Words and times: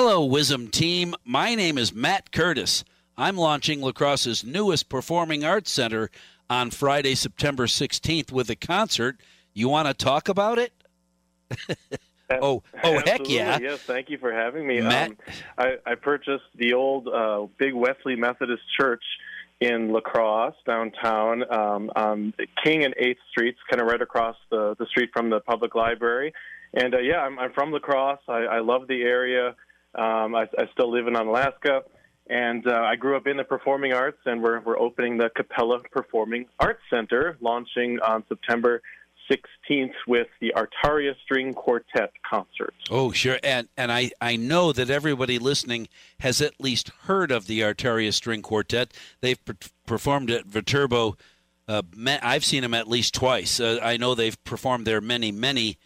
Hello, 0.00 0.24
Wisdom 0.24 0.68
team. 0.68 1.16
My 1.24 1.56
name 1.56 1.76
is 1.76 1.92
Matt 1.92 2.30
Curtis. 2.30 2.84
I'm 3.16 3.36
launching 3.36 3.80
La 3.80 3.90
Crosse's 3.90 4.44
newest 4.44 4.88
performing 4.88 5.44
arts 5.44 5.72
center 5.72 6.08
on 6.48 6.70
Friday, 6.70 7.16
September 7.16 7.66
16th 7.66 8.30
with 8.30 8.48
a 8.48 8.54
concert. 8.54 9.16
You 9.54 9.68
want 9.68 9.88
to 9.88 9.94
talk 9.94 10.28
about 10.28 10.58
it? 10.58 10.72
oh, 12.30 12.62
oh, 12.84 13.02
heck 13.04 13.28
yeah! 13.28 13.58
Yes, 13.60 13.80
thank 13.80 14.08
you 14.08 14.18
for 14.18 14.32
having 14.32 14.68
me. 14.68 14.80
Matt? 14.80 15.10
Um, 15.10 15.16
I, 15.58 15.74
I 15.84 15.94
purchased 15.96 16.44
the 16.54 16.74
old 16.74 17.08
uh, 17.08 17.48
Big 17.58 17.74
Wesley 17.74 18.14
Methodist 18.14 18.62
Church 18.78 19.02
in 19.60 19.90
La 19.90 19.98
Crosse 19.98 20.54
downtown 20.64 21.42
um, 21.52 21.90
on 21.96 22.34
King 22.62 22.84
and 22.84 22.94
Eighth 22.98 23.18
Streets, 23.32 23.58
kind 23.68 23.80
of 23.80 23.88
right 23.88 24.00
across 24.00 24.36
the 24.52 24.76
the 24.78 24.86
street 24.86 25.10
from 25.12 25.28
the 25.28 25.40
public 25.40 25.74
library. 25.74 26.32
And 26.72 26.94
uh, 26.94 27.00
yeah, 27.00 27.18
I'm, 27.18 27.36
I'm 27.40 27.52
from 27.52 27.72
La 27.72 27.80
Crosse. 27.80 28.20
I, 28.28 28.44
I 28.44 28.60
love 28.60 28.86
the 28.86 29.02
area. 29.02 29.56
Um, 29.94 30.34
I, 30.34 30.48
I 30.58 30.68
still 30.72 30.90
live 30.90 31.06
in 31.06 31.16
Alaska. 31.16 31.82
And 32.30 32.66
uh, 32.66 32.74
I 32.74 32.96
grew 32.96 33.16
up 33.16 33.26
in 33.26 33.38
the 33.38 33.44
performing 33.44 33.94
arts, 33.94 34.18
and 34.26 34.42
we're, 34.42 34.60
we're 34.60 34.78
opening 34.78 35.16
the 35.16 35.30
Cappella 35.34 35.80
Performing 35.90 36.44
Arts 36.60 36.82
Center, 36.90 37.38
launching 37.40 37.98
on 38.00 38.22
September 38.28 38.82
16th 39.30 39.94
with 40.06 40.28
the 40.40 40.52
Artaria 40.54 41.14
String 41.24 41.54
Quartet 41.54 42.12
concert. 42.28 42.74
Oh, 42.90 43.12
sure. 43.12 43.38
And 43.42 43.68
and 43.76 43.92
I, 43.92 44.10
I 44.20 44.36
know 44.36 44.72
that 44.72 44.90
everybody 44.90 45.38
listening 45.38 45.88
has 46.20 46.40
at 46.40 46.54
least 46.58 46.90
heard 47.04 47.30
of 47.30 47.46
the 47.46 47.60
Artaria 47.60 48.12
String 48.12 48.42
Quartet. 48.42 48.92
They've 49.20 49.42
per- 49.44 49.56
performed 49.86 50.30
at 50.30 50.46
Viterbo. 50.46 51.16
Uh, 51.66 51.82
I've 52.22 52.44
seen 52.44 52.62
them 52.62 52.74
at 52.74 52.88
least 52.88 53.14
twice. 53.14 53.60
Uh, 53.60 53.78
I 53.82 53.98
know 53.98 54.14
they've 54.14 54.42
performed 54.44 54.86
there 54.86 55.02
many, 55.02 55.30
many, 55.30 55.76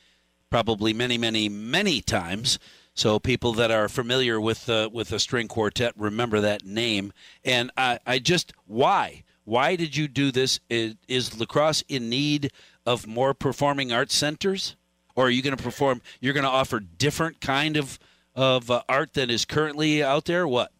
probably 0.48 0.92
many, 0.92 1.18
many, 1.18 1.48
many 1.48 2.00
times. 2.00 2.58
So 2.94 3.18
people 3.18 3.52
that 3.54 3.70
are 3.70 3.88
familiar 3.88 4.40
with 4.40 4.68
uh, 4.68 4.90
with 4.92 5.12
a 5.12 5.18
string 5.18 5.48
quartet 5.48 5.94
remember 5.96 6.40
that 6.40 6.64
name. 6.64 7.12
And 7.44 7.70
I, 7.76 7.98
I 8.06 8.18
just 8.18 8.52
why 8.66 9.24
why 9.44 9.76
did 9.76 9.96
you 9.96 10.08
do 10.08 10.30
this? 10.30 10.60
Is, 10.68 10.94
is 11.08 11.38
La 11.38 11.46
Crosse 11.46 11.82
in 11.88 12.08
need 12.08 12.52
of 12.86 13.06
more 13.06 13.34
performing 13.34 13.92
arts 13.92 14.14
centers, 14.14 14.76
or 15.14 15.26
are 15.26 15.30
you 15.30 15.42
going 15.42 15.56
to 15.56 15.62
perform? 15.62 16.02
You're 16.20 16.34
going 16.34 16.44
to 16.44 16.50
offer 16.50 16.80
different 16.80 17.40
kind 17.40 17.76
of 17.76 17.98
of 18.34 18.70
uh, 18.70 18.82
art 18.88 19.14
than 19.14 19.30
is 19.30 19.44
currently 19.44 20.02
out 20.02 20.24
there. 20.24 20.46
What? 20.46 20.72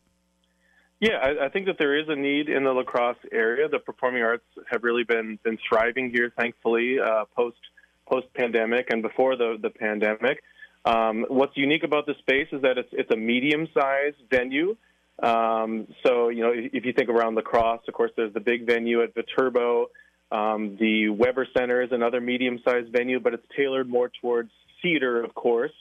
Yeah, 1.01 1.17
I, 1.17 1.47
I 1.47 1.49
think 1.49 1.67
that 1.67 1.79
there 1.79 1.99
is 1.99 2.09
a 2.09 2.15
need 2.15 2.49
in 2.49 2.65
the 2.65 2.73
La 2.73 2.85
Crosse 2.85 3.17
area. 3.33 3.69
The 3.69 3.79
performing 3.79 4.23
arts 4.23 4.45
have 4.71 4.85
really 4.85 5.05
been 5.05 5.39
been 5.43 5.59
thriving 5.69 6.11
here, 6.11 6.33
thankfully, 6.37 6.99
uh, 7.01 7.25
post 7.35 7.59
post 8.07 8.27
pandemic 8.35 8.89
and 8.91 9.03
before 9.03 9.37
the 9.37 9.59
the 9.61 9.71
pandemic. 9.71 10.43
Um, 10.85 11.27
what's 11.29 11.57
unique 11.57 11.85
about 11.85 12.07
the 12.07 12.15
space 12.19 12.49
is 12.53 12.63
that 12.63 12.79
it's 12.79 12.89
it's 12.93 13.11
a 13.11 13.17
medium 13.17 13.69
sized 13.73 14.17
venue. 14.31 14.77
Um, 15.23 15.87
so 16.05 16.29
you 16.29 16.43
know, 16.43 16.53
if, 16.53 16.73
if 16.73 16.85
you 16.85 16.93
think 16.93 17.09
around 17.09 17.37
La 17.37 17.43
Crosse, 17.43 17.83
of 17.87 17.95
course, 17.95 18.11
there's 18.17 18.35
the 18.35 18.41
big 18.41 18.67
venue 18.67 19.03
at 19.03 19.15
Viterbo. 19.15 19.87
Um, 20.33 20.77
the 20.81 21.11
Weber 21.11 21.47
Center 21.57 21.83
is 21.83 21.91
another 21.93 22.21
medium 22.21 22.59
sized 22.65 22.91
venue, 22.91 23.21
but 23.21 23.35
it's 23.35 23.47
tailored 23.57 23.89
more 23.89 24.11
towards 24.21 24.51
theater, 24.81 25.23
of 25.23 25.35
course. 25.35 25.73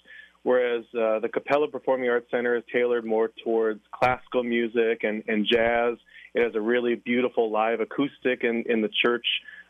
Whereas 0.43 0.83
uh, 0.93 1.19
the 1.19 1.29
Cappella 1.31 1.67
Performing 1.67 2.09
Arts 2.09 2.29
Center 2.31 2.55
is 2.55 2.63
tailored 2.73 3.05
more 3.05 3.29
towards 3.43 3.79
classical 3.91 4.43
music 4.43 5.03
and, 5.03 5.23
and 5.27 5.45
jazz. 5.45 5.97
It 6.33 6.43
has 6.43 6.55
a 6.55 6.61
really 6.61 6.95
beautiful 6.95 7.51
live 7.51 7.79
acoustic 7.79 8.43
in, 8.43 8.63
in 8.67 8.81
the 8.81 8.89
church 9.03 9.25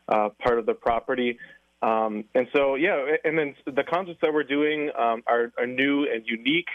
uh, 0.08 0.30
part 0.42 0.58
of 0.58 0.66
the 0.66 0.74
property. 0.74 1.38
Um, 1.82 2.24
and 2.34 2.46
so, 2.54 2.76
yeah, 2.76 3.16
and 3.24 3.36
then 3.36 3.56
the 3.66 3.82
concerts 3.82 4.20
that 4.22 4.32
we're 4.32 4.44
doing 4.44 4.90
um, 4.96 5.24
are, 5.26 5.52
are, 5.58 5.66
new 5.66 6.04
and 6.04 6.24
unique. 6.24 6.68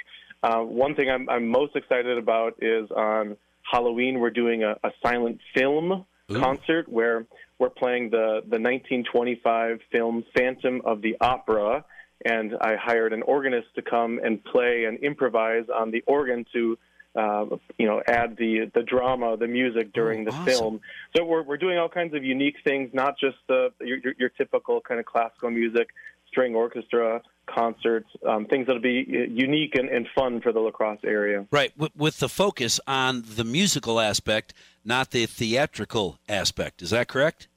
Uh, 0.43 0.59
one 0.59 0.95
thing 0.95 1.09
I'm, 1.09 1.29
I'm, 1.29 1.47
most 1.47 1.77
excited 1.77 2.17
about 2.17 2.55
is 2.61 2.91
on 2.91 3.37
Halloween, 3.71 4.19
we're 4.19 4.31
doing 4.31 4.63
a, 4.63 4.75
a 4.83 4.91
silent 5.01 5.39
film 5.55 6.05
Ooh. 6.31 6.39
concert 6.39 6.89
where 6.89 7.25
we're 7.57 7.69
playing 7.69 8.09
the, 8.09 8.41
the 8.43 8.59
1925 8.59 9.79
film 9.91 10.25
Phantom 10.35 10.81
of 10.83 11.01
the 11.01 11.15
Opera. 11.21 11.85
And 12.25 12.55
I 12.59 12.75
hired 12.75 13.13
an 13.13 13.21
organist 13.21 13.67
to 13.75 13.81
come 13.81 14.19
and 14.21 14.43
play 14.43 14.85
and 14.85 14.99
improvise 14.99 15.65
on 15.73 15.91
the 15.91 16.03
organ 16.05 16.45
to 16.53 16.77
uh, 17.17 17.45
you 17.77 17.87
know, 17.87 18.01
add 18.07 18.37
the 18.37 18.69
the 18.73 18.83
drama, 18.83 19.35
the 19.37 19.47
music 19.47 19.91
during 19.91 20.21
oh, 20.21 20.31
the 20.31 20.37
awesome. 20.37 20.45
film. 20.45 20.81
So 21.15 21.25
we're 21.25 21.41
we're 21.41 21.57
doing 21.57 21.77
all 21.77 21.89
kinds 21.89 22.13
of 22.13 22.23
unique 22.23 22.57
things, 22.63 22.91
not 22.93 23.19
just 23.19 23.37
the 23.47 23.73
your, 23.81 23.97
your, 23.97 24.13
your 24.19 24.29
typical 24.29 24.81
kind 24.81 24.99
of 24.99 25.05
classical 25.05 25.49
music, 25.49 25.89
string 26.27 26.53
orchestra 26.55 27.21
concerts, 27.47 28.09
um, 28.27 28.45
things 28.45 28.67
that'll 28.67 28.81
be 28.81 29.05
unique 29.07 29.73
and, 29.75 29.89
and 29.89 30.07
fun 30.13 30.41
for 30.41 30.51
the 30.51 30.59
La 30.59 30.69
Crosse 30.69 30.99
area. 31.03 31.45
Right, 31.49 31.71
with 31.95 32.19
the 32.19 32.29
focus 32.29 32.79
on 32.85 33.23
the 33.35 33.43
musical 33.43 33.99
aspect, 33.99 34.53
not 34.85 35.11
the 35.11 35.25
theatrical 35.25 36.19
aspect. 36.29 36.81
Is 36.81 36.91
that 36.91 37.07
correct? 37.07 37.47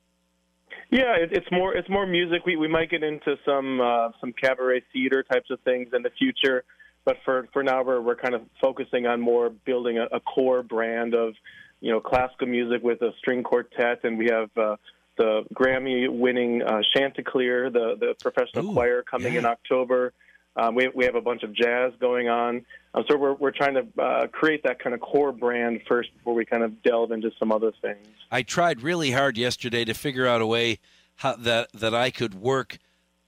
Yeah, 0.91 1.17
it, 1.17 1.31
it's 1.33 1.51
more 1.53 1.75
it's 1.75 1.89
more 1.89 2.07
music. 2.07 2.47
We 2.47 2.57
we 2.57 2.67
might 2.67 2.91
get 2.91 3.03
into 3.03 3.37
some 3.45 3.81
uh, 3.81 4.11
some 4.21 4.33
cabaret 4.33 4.85
theater 4.93 5.23
types 5.23 5.51
of 5.51 5.61
things 5.61 5.89
in 5.93 6.03
the 6.03 6.11
future 6.19 6.65
but 7.05 7.17
for 7.25 7.49
for 7.53 7.63
now 7.63 7.83
we're 7.83 8.01
we're 8.01 8.17
kind 8.17 8.35
of 8.35 8.43
focusing 8.61 9.07
on 9.07 9.21
more 9.21 9.51
building 9.51 9.99
a, 9.99 10.07
a 10.13 10.21
core 10.21 10.63
brand 10.63 11.15
of 11.15 11.35
you 11.81 11.91
know 11.91 12.01
classical 12.01 12.47
music 12.47 12.83
with 12.83 13.01
a 13.03 13.13
string 13.19 13.43
quartet, 13.43 14.05
and 14.05 14.19
we 14.19 14.27
have. 14.27 14.51
Uh, 14.57 14.77
the 15.17 15.45
Grammy-winning 15.55 16.63
uh, 16.63 16.81
Chanticleer, 16.95 17.69
the 17.69 17.95
the 18.01 18.15
professional 18.23 18.71
Ooh, 18.71 18.73
choir, 18.73 19.03
coming 19.03 19.35
yeah. 19.35 19.41
in 19.41 19.45
October. 19.45 20.15
Um, 20.57 20.75
we 20.75 20.89
we 20.95 21.05
have 21.05 21.15
a 21.15 21.21
bunch 21.21 21.43
of 21.43 21.53
jazz 21.53 21.93
going 22.01 22.29
on, 22.29 22.65
um, 22.95 23.05
so 23.09 23.19
we're 23.19 23.35
we're 23.35 23.51
trying 23.51 23.75
to 23.75 24.03
uh, 24.03 24.27
create 24.29 24.63
that 24.65 24.83
kind 24.83 24.95
of 24.95 25.01
core 25.01 25.33
brand 25.33 25.83
first 25.87 26.13
before 26.17 26.35
we 26.35 26.47
kind 26.47 26.63
of 26.63 26.83
delve 26.83 27.13
into 27.13 27.31
some 27.39 27.53
other 27.53 27.73
things. 27.83 28.07
I 28.31 28.43
tried 28.43 28.81
really 28.81 29.11
hard 29.11 29.37
yesterday 29.37 29.85
to 29.85 29.95
figure 29.95 30.27
out 30.27 30.41
a 30.41 30.47
way 30.47 30.79
how, 31.17 31.37
that 31.37 31.71
that 31.73 31.95
I 31.95 32.11
could 32.11 32.35
work 32.35 32.79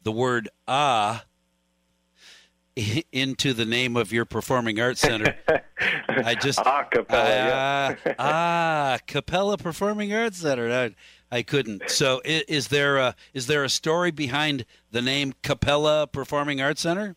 the 0.03 0.13
word 0.13 0.49
ah 0.67 1.25
into 3.13 3.53
the 3.53 3.65
name 3.65 3.97
of 3.97 4.13
your 4.13 4.25
performing 4.25 4.81
arts 4.81 5.01
center. 5.01 5.37
I 6.09 6.35
just 6.35 6.59
ah 6.59 6.85
Cappella, 6.85 7.97
uh, 8.07 8.15
ah 8.19 8.99
Cappella 9.07 9.59
Performing 9.59 10.13
Arts 10.15 10.39
Center. 10.39 10.71
I, 10.71 10.95
I 11.37 11.43
couldn't. 11.43 11.89
So 11.91 12.21
is, 12.25 12.43
is, 12.49 12.69
there 12.69 12.99
a 12.99 13.15
is 13.35 13.47
there 13.47 13.65
a 13.65 13.69
story 13.69 14.11
behind 14.11 14.65
the 14.91 15.03
name 15.03 15.35
Cappella 15.43 16.07
Performing 16.07 16.61
Arts 16.61 16.83
Center? 16.83 17.17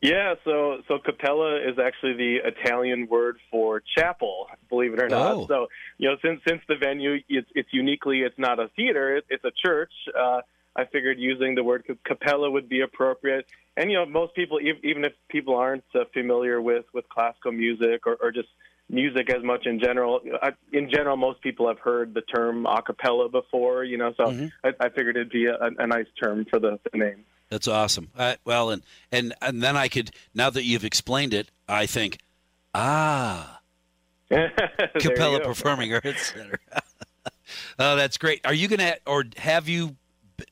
Yeah, 0.00 0.34
so 0.44 0.78
so 0.86 0.98
Cappella 1.04 1.56
is 1.56 1.78
actually 1.78 2.14
the 2.14 2.36
Italian 2.44 3.08
word 3.08 3.38
for 3.50 3.82
chapel, 3.96 4.46
believe 4.68 4.92
it 4.92 5.00
or 5.00 5.08
not. 5.08 5.34
Oh. 5.34 5.46
So 5.48 5.66
you 5.98 6.08
know, 6.08 6.16
since 6.22 6.40
since 6.46 6.62
the 6.68 6.76
venue 6.76 7.18
it's, 7.28 7.48
it's 7.54 7.68
uniquely 7.72 8.20
it's 8.20 8.38
not 8.38 8.60
a 8.60 8.68
theater, 8.76 9.16
it, 9.16 9.24
it's 9.28 9.44
a 9.44 9.52
church. 9.64 9.92
Uh, 10.18 10.40
I 10.78 10.84
figured 10.84 11.18
using 11.18 11.56
the 11.56 11.64
word 11.64 11.84
cappella 12.04 12.48
would 12.48 12.68
be 12.68 12.82
appropriate. 12.82 13.46
And 13.76 13.90
you 13.90 13.98
know, 13.98 14.06
most 14.06 14.34
people, 14.34 14.60
even 14.60 15.04
if 15.04 15.12
people 15.28 15.56
aren't 15.56 15.84
uh, 15.92 16.04
familiar 16.14 16.62
with 16.62 16.84
with 16.94 17.08
classical 17.08 17.50
music 17.50 18.06
or, 18.06 18.16
or 18.22 18.30
just 18.30 18.48
music 18.88 19.28
as 19.28 19.42
much 19.42 19.66
in 19.66 19.80
general, 19.80 20.20
in 20.72 20.88
general, 20.88 21.16
most 21.16 21.42
people 21.42 21.66
have 21.66 21.80
heard 21.80 22.14
the 22.14 22.20
term 22.20 22.64
a 22.64 22.80
cappella 22.80 23.28
before. 23.28 23.82
You 23.82 23.98
know, 23.98 24.14
so 24.16 24.26
mm-hmm. 24.26 24.46
I, 24.62 24.86
I, 24.86 24.88
figured 24.90 25.16
it'd 25.16 25.30
be 25.30 25.46
a, 25.46 25.58
a, 25.60 25.86
nice 25.86 26.06
term 26.22 26.46
for 26.48 26.60
the, 26.60 26.78
the 26.92 26.98
name. 26.98 27.24
That's 27.48 27.66
awesome. 27.66 28.10
Uh, 28.16 28.36
well, 28.44 28.70
and 28.70 28.82
and 29.10 29.34
and 29.42 29.60
then 29.60 29.76
I 29.76 29.88
could 29.88 30.12
now 30.32 30.48
that 30.50 30.62
you've 30.62 30.84
explained 30.84 31.34
it, 31.34 31.50
I 31.68 31.86
think, 31.86 32.18
ah, 32.72 33.60
Cappella 34.30 35.40
Performing 35.40 35.92
Arts 35.92 36.32
Center. 36.32 36.60
oh, 37.80 37.96
that's 37.96 38.16
great. 38.16 38.42
Are 38.44 38.54
you 38.54 38.68
gonna 38.68 38.94
or 39.06 39.24
have 39.38 39.68
you 39.68 39.96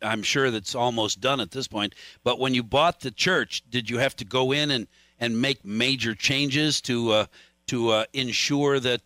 I'm 0.02 0.22
sure 0.22 0.50
that's 0.50 0.74
almost 0.74 1.20
done 1.20 1.40
at 1.40 1.50
this 1.50 1.68
point. 1.68 1.94
But 2.24 2.38
when 2.38 2.54
you 2.54 2.62
bought 2.62 3.00
the 3.00 3.10
church, 3.10 3.62
did 3.70 3.88
you 3.90 3.98
have 3.98 4.16
to 4.16 4.24
go 4.24 4.52
in 4.52 4.70
and, 4.70 4.86
and 5.18 5.40
make 5.40 5.64
major 5.64 6.14
changes 6.14 6.80
to 6.82 7.12
uh, 7.12 7.26
to 7.66 7.90
uh, 7.90 8.04
ensure 8.12 8.78
that 8.78 9.00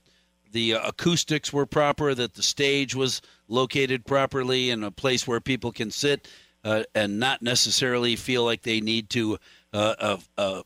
the 0.52 0.74
uh, 0.74 0.88
acoustics 0.88 1.52
were 1.52 1.66
proper, 1.66 2.14
that 2.14 2.34
the 2.34 2.42
stage 2.42 2.94
was 2.94 3.22
located 3.48 4.04
properly 4.04 4.70
in 4.70 4.84
a 4.84 4.90
place 4.90 5.26
where 5.26 5.40
people 5.40 5.72
can 5.72 5.90
sit 5.90 6.28
uh, 6.64 6.82
and 6.94 7.18
not 7.18 7.40
necessarily 7.40 8.16
feel 8.16 8.44
like 8.44 8.62
they 8.62 8.80
need 8.80 9.08
to 9.10 9.38
uh, 9.72 10.18
uh, 10.36 10.62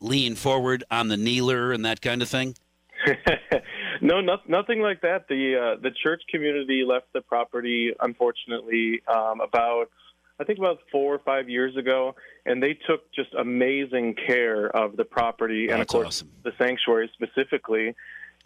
lean 0.00 0.34
forward 0.34 0.82
on 0.90 1.08
the 1.08 1.16
kneeler 1.16 1.72
and 1.72 1.84
that 1.84 2.00
kind 2.00 2.22
of 2.22 2.28
thing? 2.28 2.54
no, 4.00 4.20
not, 4.20 4.48
nothing 4.48 4.80
like 4.80 5.02
that. 5.02 5.28
The 5.28 5.56
uh, 5.76 5.80
the 5.80 5.90
church 6.02 6.22
community 6.30 6.84
left 6.86 7.12
the 7.12 7.20
property, 7.20 7.92
unfortunately, 8.00 9.02
um, 9.08 9.40
about 9.40 9.86
I 10.40 10.44
think 10.44 10.58
about 10.58 10.78
four 10.90 11.14
or 11.14 11.18
five 11.18 11.48
years 11.48 11.76
ago, 11.76 12.14
and 12.46 12.62
they 12.62 12.74
took 12.88 13.12
just 13.12 13.34
amazing 13.34 14.14
care 14.26 14.74
of 14.74 14.96
the 14.96 15.04
property 15.04 15.66
That's 15.66 15.72
and 15.74 15.82
of 15.82 15.88
course 15.88 16.06
awesome. 16.06 16.30
the 16.44 16.52
sanctuary 16.58 17.10
specifically. 17.12 17.94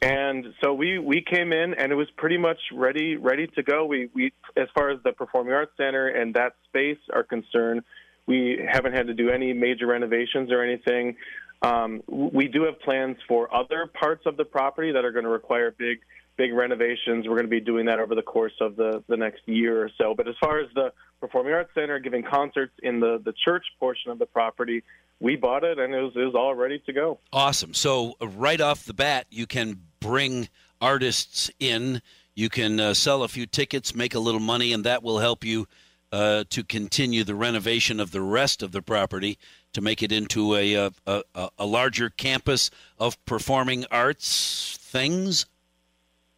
And 0.03 0.47
so 0.63 0.75
we, 0.75 0.99
we 0.99 1.23
came 1.23 1.53
in 1.53 1.75
and 1.75 1.93
it 1.93 1.95
was 1.95 2.09
pretty 2.17 2.37
much 2.37 2.59
ready 2.73 3.17
ready 3.17 3.47
to 3.55 3.63
go. 3.63 3.87
We 3.87 4.11
we 4.13 4.33
as 4.57 4.69
far 4.75 4.91
as 4.91 4.99
the 5.05 5.13
Performing 5.13 5.55
Arts 5.55 5.73
Center 5.77 6.09
and 6.09 6.35
that 6.35 6.57
space 6.67 6.99
are 7.13 7.23
concerned, 7.23 7.85
we 8.27 8.65
haven't 8.71 8.95
had 8.95 9.07
to 9.09 9.15
do 9.15 9.31
any 9.31 9.53
major 9.53 9.87
renovations 9.87 10.51
or 10.51 10.63
anything. 10.63 11.17
Um, 11.63 12.03
we 12.07 12.49
do 12.49 12.65
have 12.65 12.81
plans 12.81 13.17
for 13.27 13.55
other 13.55 13.87
parts 13.87 14.27
of 14.27 14.37
the 14.37 14.45
property 14.45 14.93
that 14.93 15.05
are 15.05 15.13
going 15.13 15.25
to 15.25 15.31
require 15.31 15.71
big 15.71 16.01
big 16.37 16.53
renovations. 16.53 17.27
We're 17.27 17.37
going 17.37 17.47
to 17.47 17.49
be 17.51 17.61
doing 17.61 17.87
that 17.87 18.01
over 18.01 18.15
the 18.15 18.23
course 18.23 18.55
of 18.61 18.77
the, 18.77 19.03
the 19.09 19.17
next 19.17 19.43
year 19.47 19.85
or 19.85 19.91
so. 19.97 20.15
But 20.17 20.29
as 20.29 20.35
far 20.41 20.59
as 20.59 20.67
the 20.75 20.93
Performing 21.21 21.53
Arts 21.53 21.71
Center 21.75 21.99
giving 21.99 22.23
concerts 22.23 22.73
in 22.83 23.01
the, 23.01 23.21
the 23.25 23.33
church 23.45 23.65
portion 23.79 24.11
of 24.11 24.19
the 24.19 24.27
property, 24.27 24.83
we 25.21 25.37
bought 25.37 25.65
it 25.65 25.79
and 25.79 25.95
it 25.95 26.01
was, 26.01 26.13
it 26.17 26.25
was 26.25 26.35
all 26.35 26.55
ready 26.55 26.81
to 26.87 26.93
go. 26.93 27.21
Awesome. 27.33 27.73
So, 27.73 28.15
uh, 28.21 28.29
right 28.29 28.61
off 28.61 28.85
the 28.85 28.95
bat, 28.95 29.27
you 29.31 29.47
can 29.47 29.81
bring 30.01 30.49
artists 30.81 31.51
in, 31.61 32.03
you 32.35 32.49
can 32.49 32.81
uh, 32.81 32.95
sell 32.95 33.23
a 33.23 33.29
few 33.29 33.47
tickets, 33.47 33.95
make 33.95 34.15
a 34.15 34.19
little 34.19 34.41
money, 34.41 34.73
and 34.73 34.85
that 34.85 35.03
will 35.03 35.21
help 35.21 35.45
you 35.45 35.69
uh, 36.15 36.45
to 36.49 36.63
continue 36.63 37.25
the 37.25 37.35
renovation 37.35 37.99
of 37.99 38.13
the 38.13 38.21
rest 38.21 38.63
of 38.63 38.71
the 38.71 38.81
property 38.81 39.37
to 39.73 39.81
make 39.81 40.01
it 40.01 40.13
into 40.13 40.55
a, 40.55 40.77
uh, 40.77 40.91
a, 41.09 41.23
a, 41.35 41.49
a 41.59 41.67
larger 41.67 42.09
campus 42.09 42.71
of 43.01 43.23
performing 43.25 43.85
arts 43.91 44.79
things? 44.81 45.47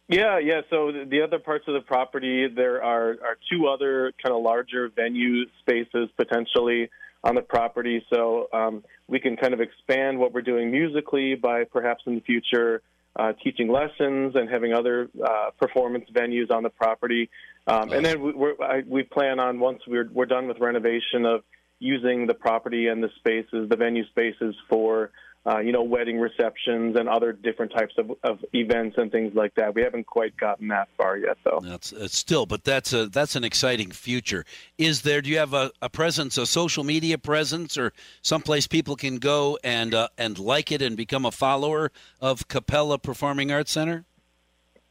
Yeah, 0.07 0.39
yeah. 0.39 0.61
So 0.71 0.91
the 0.91 1.21
other 1.21 1.37
parts 1.37 1.65
of 1.67 1.75
the 1.75 1.81
property, 1.81 2.47
there 2.47 2.81
are, 2.81 3.17
are 3.23 3.37
two 3.51 3.67
other 3.67 4.13
kind 4.23 4.33
of 4.35 4.41
larger 4.41 4.89
venue 4.89 5.45
spaces 5.59 6.09
potentially 6.17 6.89
on 7.23 7.35
the 7.35 7.43
property. 7.43 8.03
So 8.11 8.47
um, 8.53 8.83
we 9.07 9.19
can 9.19 9.37
kind 9.37 9.53
of 9.53 9.61
expand 9.61 10.17
what 10.17 10.33
we're 10.33 10.41
doing 10.41 10.71
musically 10.71 11.35
by 11.35 11.65
perhaps 11.65 12.01
in 12.07 12.15
the 12.15 12.21
future 12.21 12.81
uh, 13.17 13.33
teaching 13.43 13.67
lessons 13.67 14.35
and 14.35 14.49
having 14.49 14.73
other 14.73 15.09
uh, 15.25 15.49
performance 15.59 16.05
venues 16.13 16.51
on 16.51 16.63
the 16.63 16.69
property. 16.69 17.29
Um, 17.65 17.91
and 17.91 18.05
then 18.05 18.21
we, 18.21 18.53
I, 18.61 18.83
we 18.87 19.03
plan 19.03 19.39
on 19.39 19.59
once 19.59 19.81
we're, 19.87 20.09
we're 20.13 20.25
done 20.25 20.47
with 20.47 20.59
renovation 20.59 21.25
of 21.25 21.43
using 21.79 22.27
the 22.27 22.33
property 22.33 22.87
and 22.87 23.03
the 23.03 23.09
spaces, 23.17 23.69
the 23.69 23.75
venue 23.75 24.05
spaces 24.07 24.55
for 24.69 25.11
uh, 25.47 25.59
you 25.59 25.71
know, 25.71 25.83
wedding 25.83 26.19
receptions 26.19 26.97
and 26.99 27.07
other 27.07 27.31
different 27.31 27.71
types 27.71 27.93
of, 27.97 28.11
of 28.23 28.43
events 28.53 28.97
and 28.97 29.09
things 29.11 29.33
like 29.33 29.55
that. 29.55 29.73
We 29.73 29.81
haven't 29.81 30.05
quite 30.05 30.35
gotten 30.35 30.67
that 30.69 30.89
far 30.97 31.17
yet, 31.17 31.37
though. 31.45 31.61
That's 31.63 31.93
still, 32.11 32.45
but 32.45 32.65
that's 32.65 32.91
a 32.91 33.07
that's 33.07 33.37
an 33.37 33.45
exciting 33.45 33.91
future. 33.91 34.43
Is 34.77 35.03
there? 35.03 35.21
Do 35.21 35.29
you 35.29 35.37
have 35.37 35.53
a, 35.53 35.71
a 35.81 35.89
presence, 35.89 36.37
a 36.37 36.45
social 36.45 36.83
media 36.83 37.17
presence, 37.17 37.77
or 37.77 37.93
someplace 38.21 38.67
people 38.67 38.97
can 38.97 39.19
go 39.19 39.57
and 39.63 39.93
uh, 39.93 40.09
and 40.17 40.37
like 40.37 40.69
it 40.71 40.81
and 40.81 40.97
become 40.97 41.23
a 41.25 41.31
follower 41.31 41.93
of 42.19 42.49
Cappella 42.49 42.99
Performing 42.99 43.49
Arts 43.51 43.71
Center? 43.71 44.03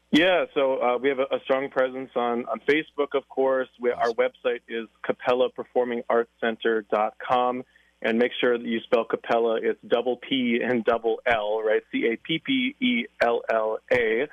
Yeah, 0.09 0.45
so 0.55 0.81
uh, 0.81 0.97
we 0.97 1.09
have 1.09 1.19
a, 1.19 1.27
a, 1.35 1.39
strong 1.43 1.69
presence 1.69 2.11
on, 2.15 2.45
on 2.45 2.61
Facebook, 2.61 3.13
of 3.13 3.27
course. 3.27 3.67
We, 3.77 3.91
our 3.91 4.11
website 4.11 4.61
is 4.69 4.87
cappellaperformingartscenter.com. 5.05 7.65
And 8.01 8.19
make 8.19 8.31
sure 8.39 8.57
that 8.57 8.65
you 8.65 8.79
spell 8.81 9.05
Cappella. 9.05 9.59
It's 9.61 9.79
double 9.87 10.17
P 10.17 10.59
and 10.63 10.83
double 10.85 11.19
L, 11.25 11.63
right? 11.63 11.81
C 11.91 12.05
A 12.05 12.15
P 12.17 12.39
P 12.45 12.75
E 12.79 13.05
L 13.21 13.41
L 13.51 13.79
A. 13.91 14.27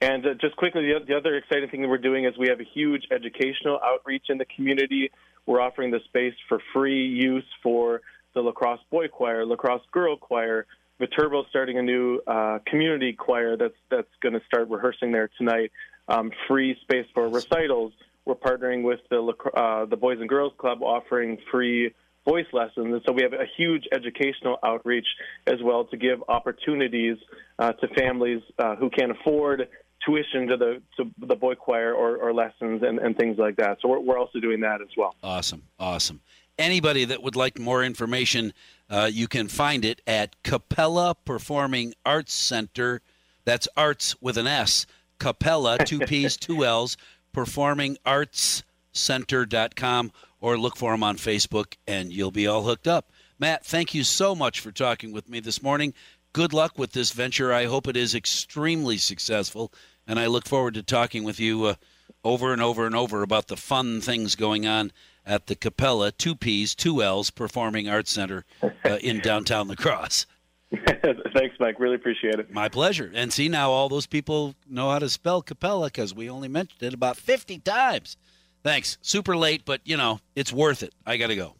And 0.00 0.24
uh, 0.24 0.34
just 0.40 0.56
quickly, 0.56 0.82
the, 0.82 1.04
the 1.06 1.14
other 1.14 1.36
exciting 1.36 1.68
thing 1.68 1.82
that 1.82 1.88
we're 1.88 1.98
doing 1.98 2.24
is 2.24 2.32
we 2.38 2.48
have 2.48 2.60
a 2.60 2.64
huge 2.64 3.06
educational 3.10 3.78
outreach 3.84 4.24
in 4.30 4.38
the 4.38 4.46
community. 4.56 5.10
We're 5.44 5.60
offering 5.60 5.90
the 5.90 6.00
space 6.06 6.34
for 6.48 6.60
free 6.72 7.06
use 7.06 7.44
for 7.62 8.00
the 8.34 8.40
La 8.40 8.52
Crosse 8.52 8.80
boy 8.90 9.08
choir, 9.08 9.44
La 9.44 9.56
Crosse 9.56 9.82
girl 9.92 10.16
choir, 10.16 10.66
Viterbo 10.98 11.44
starting 11.48 11.78
a 11.78 11.82
new 11.82 12.20
uh, 12.26 12.58
community 12.66 13.12
choir 13.12 13.56
that's 13.56 13.74
that's 13.90 14.08
going 14.22 14.34
to 14.34 14.40
start 14.46 14.68
rehearsing 14.70 15.12
there 15.12 15.30
tonight. 15.38 15.72
Um, 16.08 16.30
free 16.48 16.76
space 16.82 17.06
for 17.14 17.28
recitals. 17.28 17.92
We're 18.24 18.34
partnering 18.34 18.82
with 18.82 19.00
the 19.10 19.32
uh, 19.54 19.86
the 19.86 19.96
Boys 19.96 20.20
and 20.20 20.28
Girls 20.28 20.52
Club, 20.58 20.82
offering 20.82 21.38
free 21.50 21.94
voice 22.24 22.46
lessons, 22.52 22.92
and 22.92 23.00
so 23.06 23.12
we 23.12 23.22
have 23.22 23.32
a 23.32 23.46
huge 23.56 23.84
educational 23.92 24.58
outreach 24.64 25.06
as 25.46 25.56
well 25.62 25.84
to 25.86 25.96
give 25.96 26.22
opportunities 26.28 27.16
uh, 27.58 27.72
to 27.72 27.88
families 27.88 28.42
uh, 28.58 28.76
who 28.76 28.90
can't 28.90 29.10
afford 29.10 29.68
tuition 30.04 30.48
to 30.48 30.56
the 30.56 30.82
to 30.96 31.10
the 31.26 31.36
boy 31.36 31.54
choir 31.54 31.92
or, 31.94 32.16
or 32.16 32.32
lessons 32.32 32.82
and, 32.82 32.98
and 32.98 33.16
things 33.16 33.38
like 33.38 33.56
that. 33.56 33.78
So 33.80 33.88
we're, 33.88 34.00
we're 34.00 34.18
also 34.18 34.40
doing 34.40 34.60
that 34.60 34.80
as 34.80 34.88
well. 34.96 35.14
Awesome, 35.22 35.62
awesome. 35.78 36.20
Anybody 36.58 37.06
that 37.06 37.22
would 37.22 37.36
like 37.36 37.58
more 37.58 37.82
information, 37.82 38.52
uh, 38.90 39.08
you 39.10 39.28
can 39.28 39.48
find 39.48 39.84
it 39.84 40.02
at 40.06 40.42
Cappella 40.42 41.14
Performing 41.24 41.94
Arts 42.04 42.34
Center. 42.34 43.00
That's 43.44 43.66
arts 43.76 44.20
with 44.20 44.36
an 44.36 44.46
S. 44.46 44.86
Cappella, 45.18 45.78
two 45.78 46.00
P's, 46.00 46.36
two 46.36 46.64
L's, 46.64 46.96
Performing 47.32 47.96
Arts 48.04 48.64
Center.com 48.92 50.12
or 50.40 50.58
look 50.58 50.76
for 50.76 50.92
them 50.92 51.02
on 51.02 51.16
Facebook 51.16 51.74
and 51.86 52.12
you'll 52.12 52.30
be 52.30 52.46
all 52.46 52.62
hooked 52.62 52.88
up. 52.88 53.10
Matt, 53.38 53.64
thank 53.64 53.94
you 53.94 54.04
so 54.04 54.34
much 54.34 54.60
for 54.60 54.72
talking 54.72 55.12
with 55.12 55.28
me 55.28 55.40
this 55.40 55.62
morning. 55.62 55.94
Good 56.32 56.52
luck 56.52 56.78
with 56.78 56.92
this 56.92 57.12
venture. 57.12 57.52
I 57.52 57.64
hope 57.64 57.88
it 57.88 57.96
is 57.96 58.14
extremely 58.14 58.98
successful, 58.98 59.72
and 60.06 60.20
I 60.20 60.26
look 60.26 60.46
forward 60.46 60.74
to 60.74 60.82
talking 60.82 61.24
with 61.24 61.40
you 61.40 61.64
uh, 61.64 61.74
over 62.22 62.52
and 62.52 62.62
over 62.62 62.86
and 62.86 62.94
over 62.94 63.22
about 63.22 63.48
the 63.48 63.56
fun 63.56 64.00
things 64.00 64.36
going 64.36 64.66
on 64.66 64.92
at 65.26 65.46
the 65.46 65.54
Cappella, 65.54 66.12
two 66.12 66.34
P's, 66.34 66.74
two 66.74 67.02
L's 67.02 67.30
Performing 67.30 67.88
Arts 67.88 68.10
Center 68.10 68.44
uh, 68.62 68.98
in 69.00 69.18
downtown 69.22 69.68
La 69.68 69.74
Crosse. 69.74 70.26
Thanks, 71.34 71.56
Mike. 71.58 71.80
Really 71.80 71.96
appreciate 71.96 72.34
it. 72.34 72.52
My 72.52 72.68
pleasure. 72.68 73.10
And 73.12 73.32
see, 73.32 73.48
now 73.48 73.70
all 73.70 73.88
those 73.88 74.06
people 74.06 74.54
know 74.68 74.90
how 74.90 75.00
to 75.00 75.08
spell 75.08 75.42
Cappella 75.42 75.86
because 75.86 76.14
we 76.14 76.30
only 76.30 76.48
mentioned 76.48 76.82
it 76.82 76.94
about 76.94 77.16
50 77.16 77.58
times. 77.58 78.16
Thanks. 78.62 78.98
Super 79.02 79.36
late, 79.36 79.62
but 79.64 79.80
you 79.84 79.96
know, 79.96 80.20
it's 80.34 80.52
worth 80.52 80.82
it. 80.82 80.94
I 81.06 81.16
got 81.16 81.28
to 81.28 81.36
go. 81.36 81.54